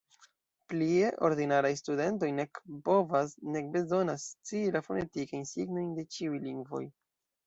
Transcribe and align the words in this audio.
Plie, 0.71 1.09
ordinaraj 1.27 1.69
studentoj 1.81 2.29
nek 2.37 2.61
povas, 2.89 3.35
nek 3.55 3.67
bezonas 3.75 4.25
scii 4.31 4.63
la 4.77 4.81
fonetikajn 4.87 5.45
signojn 5.51 5.93
de 5.99 6.07
ĉiuj 6.17 6.41
lingvoj. 6.47 6.81